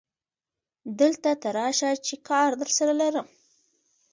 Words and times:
دلته 0.99 1.31
ته 1.41 1.49
راشه 1.57 1.91
چې 2.05 2.15
کار 2.29 2.49
درسره 2.61 2.93
لرم 3.01 3.27